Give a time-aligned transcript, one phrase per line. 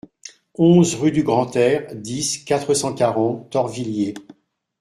[0.57, 4.15] onze rue du Grand-Air, dix, quatre cent quarante, Torvilliers